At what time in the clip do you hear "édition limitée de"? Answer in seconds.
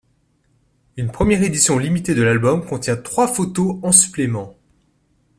1.43-2.23